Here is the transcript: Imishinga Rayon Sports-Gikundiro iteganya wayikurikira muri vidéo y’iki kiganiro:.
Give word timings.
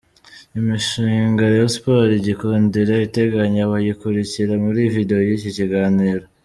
Imishinga 0.59 1.43
Rayon 1.51 1.71
Sports-Gikundiro 1.77 2.95
iteganya 3.07 3.61
wayikurikira 3.71 4.53
muri 4.63 4.81
vidéo 4.95 5.19
y’iki 5.27 5.49
kiganiro:. 5.59 6.23